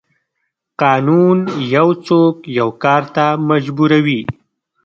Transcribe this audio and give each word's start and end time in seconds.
قانون 0.81 1.37
یو 1.75 1.89
څوک 2.05 2.35
یو 2.59 2.69
کار 2.83 3.03
ته 3.15 3.25
مجبوروي. 3.49 4.21